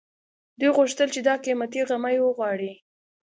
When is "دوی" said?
0.59-0.69